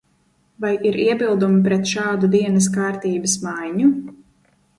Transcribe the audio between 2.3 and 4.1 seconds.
dienas kārtības maiņu?